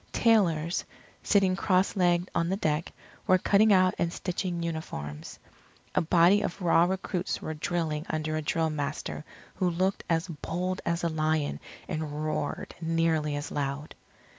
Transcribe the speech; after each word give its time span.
Tailors, 0.13 0.83
sitting 1.21 1.55
cross 1.55 1.95
legged 1.95 2.31
on 2.33 2.49
the 2.49 2.57
deck, 2.57 2.91
were 3.27 3.37
cutting 3.37 3.71
out 3.71 3.93
and 3.99 4.11
stitching 4.11 4.63
uniforms. 4.63 5.37
A 5.93 6.01
body 6.01 6.41
of 6.41 6.59
raw 6.59 6.85
recruits 6.85 7.39
were 7.39 7.53
drilling 7.53 8.07
under 8.09 8.35
a 8.35 8.41
drill 8.41 8.71
master 8.71 9.23
who 9.53 9.69
looked 9.69 10.03
as 10.09 10.27
bold 10.27 10.81
as 10.87 11.03
a 11.03 11.07
lion 11.07 11.59
and 11.87 12.25
roared 12.25 12.73
nearly 12.81 13.35
as 13.35 13.51
loud. 13.51 13.93